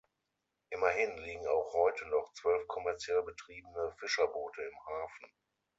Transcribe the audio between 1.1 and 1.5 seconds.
liegen